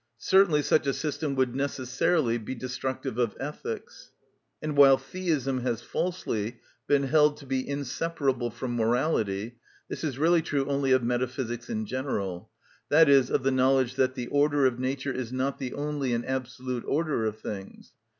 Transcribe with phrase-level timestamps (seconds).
[0.17, 4.09] Certainly such a system would necessarily be destructive of ethics;
[4.59, 9.59] and while Theism has falsely been held to be inseparable from morality,
[9.89, 12.49] this is really true only of metaphysics in general,
[12.91, 16.83] i.e., of the knowledge that the order of nature is not the only and absolute
[16.87, 17.91] order of things.